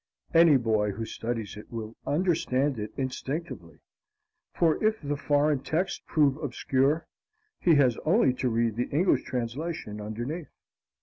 Any 0.33 0.57
boy 0.57 0.89
who 0.93 1.05
studies 1.05 1.55
it 1.55 1.71
will 1.71 1.95
understand 2.07 2.79
it 2.79 2.91
instinctively; 2.97 3.81
for 4.51 4.83
if 4.83 4.99
the 4.99 5.15
foreign 5.15 5.59
text 5.59 6.07
prove 6.07 6.37
obscure, 6.37 7.05
he 7.59 7.75
has 7.75 7.97
only 8.03 8.33
to 8.33 8.49
read 8.49 8.77
the 8.77 8.89
English 8.89 9.25
translation 9.25 10.01
underneath. 10.01 10.49